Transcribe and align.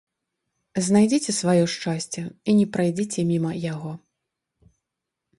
Знайдзіце 0.85 1.31
сваё 1.41 1.65
шчасце 1.73 2.23
і 2.53 2.55
не 2.59 2.63
прайдзіце 2.77 3.25
міма 3.33 3.51
яго. 3.73 3.91